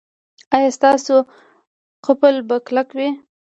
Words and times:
ایا 0.55 0.69
ستاسو 0.77 1.15
قفل 2.05 2.35
به 2.47 2.55
کلک 2.67 2.89
وي؟ 2.97 3.09